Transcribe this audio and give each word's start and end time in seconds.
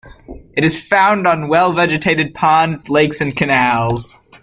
It 0.53 0.65
is 0.65 0.81
found 0.81 1.27
on 1.27 1.47
well-vegetated 1.47 2.33
ponds, 2.33 2.89
lakes 2.89 3.21
and 3.21 3.37
canals. 3.37 4.15